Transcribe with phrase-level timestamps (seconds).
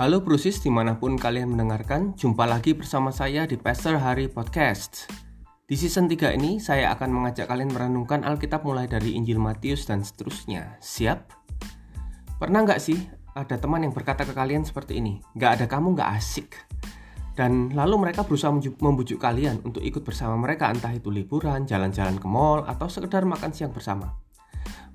[0.00, 5.12] Halo Brusis di mana pun kalian mendengarkan, jumpa lagi bersama saya di Pastor Hari Podcast.
[5.68, 10.00] Di season 3 ini, saya akan mengajak kalian merenungkan Alkitab mulai dari Injil Matius dan
[10.00, 10.80] seterusnya.
[10.80, 11.36] Siap?
[12.40, 12.96] Pernah nggak sih
[13.36, 16.56] ada teman yang berkata ke kalian seperti ini, nggak ada kamu nggak asik.
[17.36, 22.24] Dan lalu mereka berusaha membujuk kalian untuk ikut bersama mereka entah itu liburan, jalan-jalan ke
[22.24, 24.16] mall, atau sekedar makan siang bersama.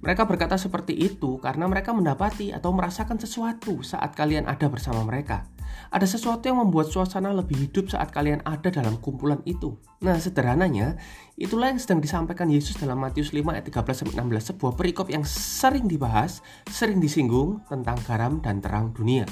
[0.05, 5.49] Mereka berkata seperti itu karena mereka mendapati atau merasakan sesuatu saat kalian ada bersama mereka.
[5.89, 9.73] Ada sesuatu yang membuat suasana lebih hidup saat kalian ada dalam kumpulan itu.
[10.05, 11.01] Nah, sederhananya,
[11.41, 15.89] itulah yang sedang disampaikan Yesus dalam Matius 5 ayat 13 16, sebuah perikop yang sering
[15.89, 19.25] dibahas, sering disinggung tentang garam dan terang dunia.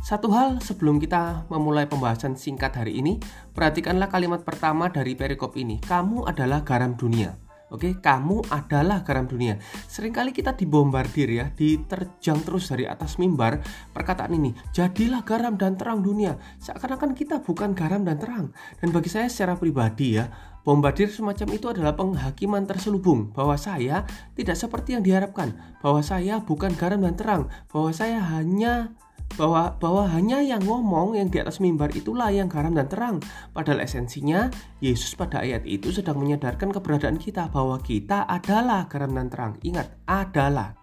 [0.00, 3.20] Satu hal sebelum kita memulai pembahasan singkat hari ini,
[3.52, 5.84] perhatikanlah kalimat pertama dari perikop ini.
[5.84, 7.47] Kamu adalah garam dunia.
[7.68, 9.60] Oke, kamu adalah garam dunia.
[9.60, 13.60] Seringkali kita dibombardir ya, diterjang terus dari atas mimbar
[13.92, 14.56] perkataan ini.
[14.72, 16.40] Jadilah garam dan terang dunia.
[16.64, 18.46] Seakan-akan kita bukan garam dan terang.
[18.80, 20.32] Dan bagi saya secara pribadi ya,
[20.64, 25.52] bombardir semacam itu adalah penghakiman terselubung bahwa saya tidak seperti yang diharapkan,
[25.84, 28.96] bahwa saya bukan garam dan terang, bahwa saya hanya
[29.38, 33.16] bahwa bahwa hanya yang ngomong yang di atas mimbar itulah yang garam dan terang.
[33.54, 34.50] Padahal esensinya
[34.82, 39.52] Yesus pada ayat itu sedang menyadarkan keberadaan kita bahwa kita adalah garam dan terang.
[39.62, 40.74] Ingat, adalah.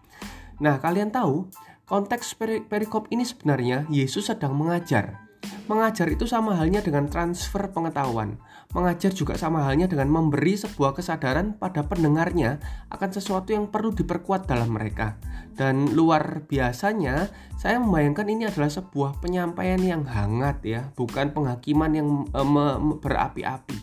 [0.64, 1.52] Nah, kalian tahu
[1.84, 2.40] konteks
[2.72, 5.20] perikop ini sebenarnya Yesus sedang mengajar
[5.66, 8.38] Mengajar itu sama halnya dengan transfer pengetahuan.
[8.78, 12.62] Mengajar juga sama halnya dengan memberi sebuah kesadaran pada pendengarnya
[12.94, 15.18] akan sesuatu yang perlu diperkuat dalam mereka.
[15.58, 22.10] Dan luar biasanya, saya membayangkan ini adalah sebuah penyampaian yang hangat ya, bukan penghakiman yang
[22.30, 22.42] e,
[23.02, 23.78] berapi-api.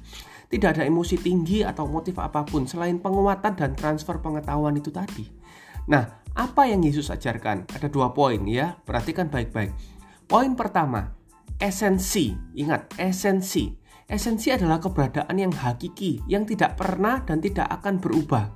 [0.52, 5.24] Tidak ada emosi tinggi atau motif apa pun selain penguatan dan transfer pengetahuan itu tadi.
[5.88, 6.04] Nah,
[6.36, 7.66] apa yang Yesus ajarkan?
[7.72, 9.72] Ada dua poin ya, perhatikan baik-baik.
[10.28, 11.21] Poin pertama,
[11.60, 12.32] esensi.
[12.56, 13.72] Ingat, esensi.
[14.08, 18.52] Esensi adalah keberadaan yang hakiki, yang tidak pernah dan tidak akan berubah.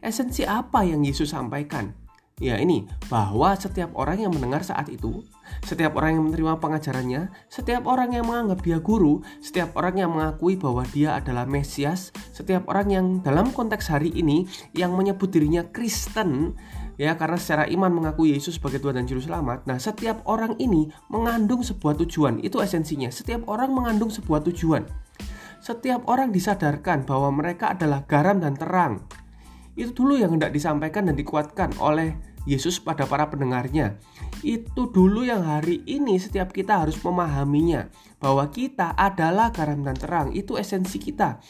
[0.00, 1.92] Esensi apa yang Yesus sampaikan?
[2.40, 5.20] Ya ini, bahwa setiap orang yang mendengar saat itu,
[5.60, 10.56] setiap orang yang menerima pengajarannya, setiap orang yang menganggap dia guru, setiap orang yang mengakui
[10.56, 16.56] bahwa dia adalah Mesias, setiap orang yang dalam konteks hari ini yang menyebut dirinya Kristen,
[17.00, 19.64] ya karena secara iman mengakui Yesus sebagai Tuhan dan Juru Selamat.
[19.64, 22.44] Nah, setiap orang ini mengandung sebuah tujuan.
[22.44, 23.08] Itu esensinya.
[23.08, 24.84] Setiap orang mengandung sebuah tujuan.
[25.64, 29.00] Setiap orang disadarkan bahwa mereka adalah garam dan terang.
[29.72, 33.96] Itu dulu yang hendak disampaikan dan dikuatkan oleh Yesus pada para pendengarnya.
[34.40, 40.32] Itu dulu yang hari ini setiap kita harus memahaminya bahwa kita adalah garam dan terang.
[40.32, 41.40] Itu esensi kita.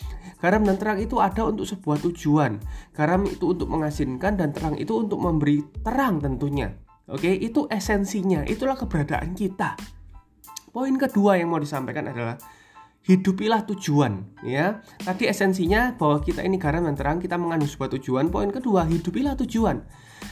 [0.42, 2.58] Garam dan terang itu ada untuk sebuah tujuan.
[2.96, 6.74] Garam itu untuk mengasinkan dan terang itu untuk memberi terang tentunya.
[7.10, 8.46] Oke, itu esensinya.
[8.46, 9.74] Itulah keberadaan kita.
[10.70, 12.38] Poin kedua yang mau disampaikan adalah
[13.04, 14.84] hidupilah tujuan ya.
[15.00, 18.28] Tadi esensinya bahwa kita ini garam dan terang kita mengandung sebuah tujuan.
[18.28, 19.80] Poin kedua hidupilah tujuan.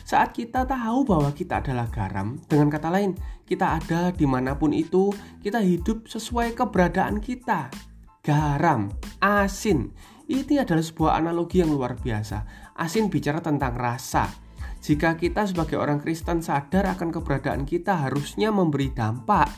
[0.05, 3.17] Saat kita tahu bahwa kita adalah garam dengan kata lain
[3.49, 5.09] kita ada di mana pun itu
[5.41, 7.73] kita hidup sesuai keberadaan kita.
[8.21, 8.93] Garam
[9.25, 9.97] asin.
[10.29, 12.45] Ini adalah sebuah analogi yang luar biasa.
[12.77, 14.29] Asin bicara tentang rasa.
[14.79, 19.51] Jika kita sebagai orang Kristen sadar akan keberadaan kita harusnya memberi dampak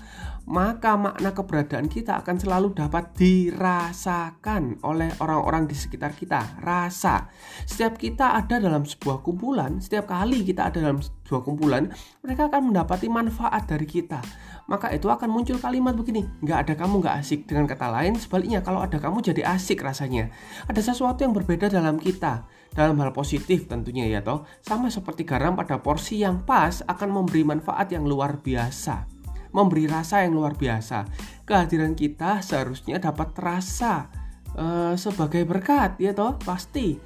[0.50, 6.59] maka makna keberadaan kita akan selalu dapat dirasakan oleh orang-orang di sekitar kita.
[6.59, 7.31] Rasa.
[7.62, 11.94] Setiap kita ada dalam sebuah kumpulan, setiap kali kita ada dalam sebuah kumpulan,
[12.27, 14.19] mereka akan mendapati manfaat dari kita.
[14.66, 17.47] Maka itu akan muncul kalimat begini, nggak ada kamu nggak asik.
[17.47, 20.34] Dengan kata lain, sebaliknya kalau ada kamu jadi asik rasanya.
[20.67, 22.43] Ada sesuatu yang berbeda dalam kita.
[22.71, 27.43] Dalam hal positif tentunya ya toh, sama seperti garam pada porsi yang pas akan memberi
[27.43, 29.19] manfaat yang luar biasa
[29.50, 31.06] memberi rasa yang luar biasa.
[31.47, 34.09] Kehadiran kita seharusnya dapat terasa
[34.55, 36.99] uh, sebagai berkat, ya toh pasti.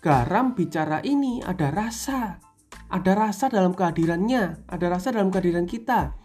[0.00, 2.40] Garam bicara ini ada rasa,
[2.88, 6.16] ada rasa dalam kehadirannya, ada rasa dalam kehadiran kita.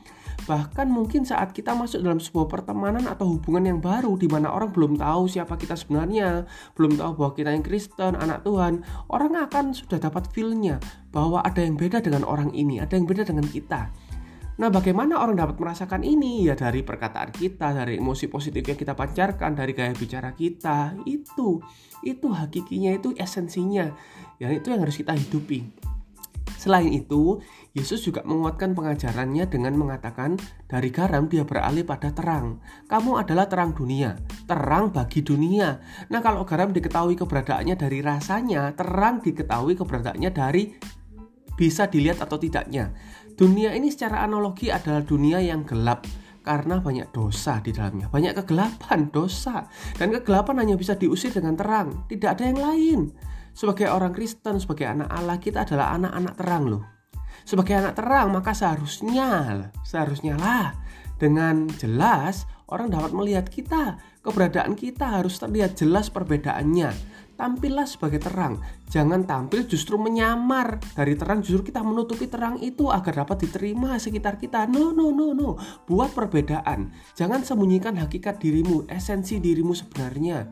[0.46, 4.70] Bahkan mungkin saat kita masuk dalam sebuah pertemanan atau hubungan yang baru di mana orang
[4.70, 6.46] belum tahu siapa kita sebenarnya,
[6.78, 10.78] belum tahu bahwa kita yang Kristen, anak Tuhan, orang akan sudah dapat feel-nya
[11.10, 13.90] bahwa ada yang beda dengan orang ini, ada yang beda dengan kita.
[14.56, 16.48] Nah, bagaimana orang dapat merasakan ini?
[16.48, 20.96] Ya dari perkataan kita, dari emosi positif yang kita pancarkan, dari gaya bicara kita.
[21.04, 21.60] Itu,
[22.00, 23.92] itu hakikinya, itu esensinya.
[24.40, 25.60] Yang itu yang harus kita hidupi.
[26.56, 27.44] Selain itu,
[27.76, 30.40] Yesus juga menguatkan pengajarannya dengan mengatakan,
[30.72, 32.64] dari garam dia beralih pada terang.
[32.88, 34.16] Kamu adalah terang dunia,
[34.48, 35.84] terang bagi dunia.
[36.08, 40.64] Nah, kalau garam diketahui keberadaannya dari rasanya, terang diketahui keberadaannya dari
[41.56, 42.92] bisa dilihat atau tidaknya.
[43.36, 46.08] Dunia ini secara analogi adalah dunia yang gelap
[46.40, 49.68] karena banyak dosa di dalamnya, banyak kegelapan, dosa.
[49.98, 53.00] Dan kegelapan hanya bisa diusir dengan terang, tidak ada yang lain.
[53.52, 56.84] Sebagai orang Kristen, sebagai anak Allah, kita adalah anak-anak terang loh.
[57.44, 59.28] Sebagai anak terang, maka seharusnya,
[59.84, 60.78] seharusnya lah
[61.20, 64.00] dengan jelas orang dapat melihat kita.
[64.22, 66.90] Keberadaan kita harus terlihat jelas perbedaannya.
[67.36, 70.80] Tampillah sebagai terang, jangan tampil justru menyamar.
[70.96, 74.72] Dari terang justru kita menutupi terang itu agar dapat diterima sekitar kita.
[74.72, 75.60] No, no, no, no.
[75.84, 76.96] Buat perbedaan.
[77.12, 80.48] Jangan sembunyikan hakikat dirimu, esensi dirimu sebenarnya.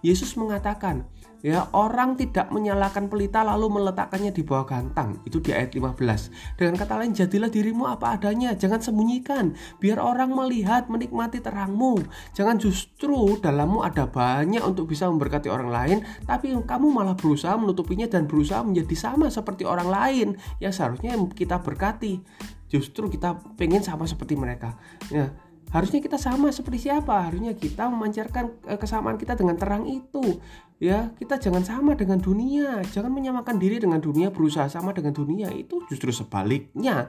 [0.00, 1.06] Yesus mengatakan,
[1.42, 5.18] Ya, orang tidak menyalakan pelita lalu meletakkannya di bawah gantang.
[5.26, 6.30] Itu di ayat 15.
[6.54, 8.54] Dengan kata lain, jadilah dirimu apa adanya.
[8.54, 9.58] Jangan sembunyikan.
[9.82, 11.98] Biar orang melihat, menikmati terangmu.
[12.30, 15.98] Jangan justru dalammu ada banyak untuk bisa memberkati orang lain,
[16.30, 20.28] tapi kamu malah berusaha menutupinya dan berusaha menjadi sama seperti orang lain
[20.62, 22.22] yang seharusnya kita berkati.
[22.70, 24.78] Justru kita pengen sama seperti mereka.
[25.10, 25.34] Ya,
[25.72, 27.32] harusnya kita sama seperti siapa?
[27.32, 30.38] Harusnya kita memancarkan eh, kesamaan kita dengan terang itu
[30.76, 31.10] ya.
[31.16, 32.84] Kita jangan sama dengan dunia.
[32.92, 35.48] Jangan menyamakan diri dengan dunia berusaha sama dengan dunia.
[35.50, 37.08] Itu justru sebaliknya.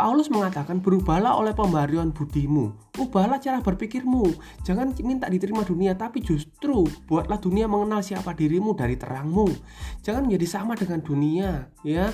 [0.00, 2.72] Paulus mengatakan berubahlah oleh pembaruan budimu.
[2.96, 4.32] Ubahlah cara berpikirmu.
[4.64, 9.52] Jangan minta diterima dunia tapi justru buatlah dunia mengenal siapa dirimu dari terangmu.
[10.00, 12.08] Jangan menjadi sama dengan dunia ya.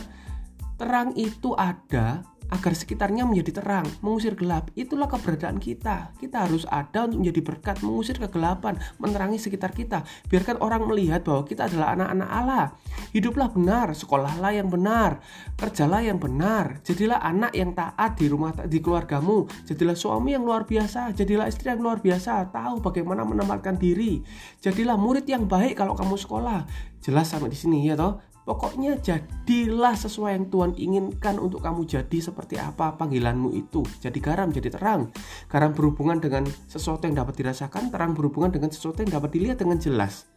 [0.76, 4.70] Terang itu ada agar sekitarnya menjadi terang, mengusir gelap.
[4.78, 6.14] Itulah keberadaan kita.
[6.18, 10.06] Kita harus ada untuk menjadi berkat, mengusir kegelapan, menerangi sekitar kita.
[10.30, 12.64] Biarkan orang melihat bahwa kita adalah anak-anak Allah.
[13.10, 15.18] Hiduplah benar, sekolahlah yang benar,
[15.58, 16.80] kerjalah yang benar.
[16.86, 19.48] Jadilah anak yang taat di rumah di keluargamu.
[19.66, 24.22] Jadilah suami yang luar biasa, jadilah istri yang luar biasa, tahu bagaimana menempatkan diri.
[24.62, 26.68] Jadilah murid yang baik kalau kamu sekolah.
[27.02, 28.35] Jelas sampai di sini ya toh.
[28.46, 33.82] Pokoknya jadilah sesuai yang Tuhan inginkan untuk kamu jadi seperti apa panggilanmu itu.
[33.98, 35.10] Jadi garam, jadi terang.
[35.50, 39.82] Garam berhubungan dengan sesuatu yang dapat dirasakan, terang berhubungan dengan sesuatu yang dapat dilihat dengan
[39.82, 40.30] jelas.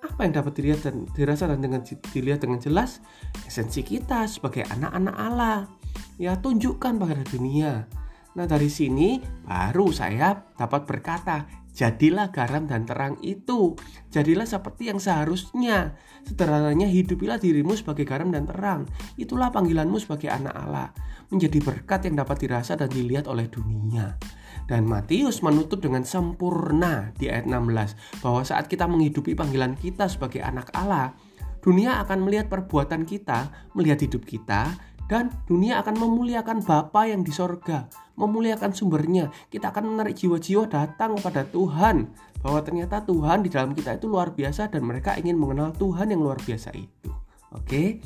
[0.00, 3.04] Apa yang dapat dilihat dan dirasa dan dengan dilihat dengan jelas?
[3.44, 5.68] Esensi kita sebagai anak-anak Allah.
[6.16, 7.84] Ya tunjukkan pada dunia.
[8.32, 13.72] Nah dari sini baru saya dapat berkata, Jadilah garam dan terang itu.
[14.12, 15.96] Jadilah seperti yang seharusnya.
[16.28, 18.84] Sederhananya hidupilah dirimu sebagai garam dan terang.
[19.16, 20.92] Itulah panggilanmu sebagai anak Allah.
[21.32, 24.20] Menjadi berkat yang dapat dirasa dan dilihat oleh dunia.
[24.68, 30.44] Dan Matius menutup dengan sempurna di ayat 16 bahwa saat kita menghidupi panggilan kita sebagai
[30.44, 31.16] anak Allah,
[31.64, 34.76] dunia akan melihat perbuatan kita, melihat hidup kita,
[35.12, 37.84] dan dunia akan memuliakan Bapa yang di sorga,
[38.16, 39.28] memuliakan sumbernya.
[39.52, 42.08] Kita akan menarik jiwa-jiwa datang kepada Tuhan,
[42.40, 46.24] bahwa ternyata Tuhan di dalam kita itu luar biasa dan mereka ingin mengenal Tuhan yang
[46.24, 47.12] luar biasa itu.
[47.52, 48.00] Oke,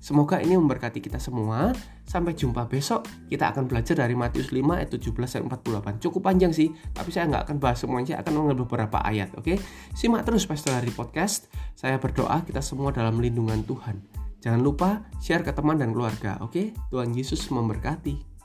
[0.00, 1.76] semoga ini memberkati kita semua.
[2.08, 3.04] Sampai jumpa besok.
[3.28, 6.00] Kita akan belajar dari Matius 5 ayat 17 sampai 48.
[6.08, 9.28] Cukup panjang sih, tapi saya nggak akan bahas semuanya, saya akan mengambil beberapa ayat.
[9.36, 9.60] Oke,
[9.92, 11.52] simak terus Pastor dari podcast.
[11.76, 14.25] Saya berdoa kita semua dalam lindungan Tuhan.
[14.46, 16.70] Jangan lupa share ke teman dan keluarga, oke?
[16.94, 18.35] Tuhan Yesus memberkati.